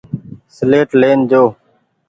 سيليٽ 0.55 0.89
لين 1.01 1.19
جو۔ 1.31 1.43